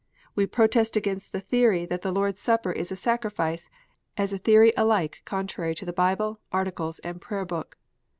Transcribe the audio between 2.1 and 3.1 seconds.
KNOTS UNTIED. Lord s Supper is a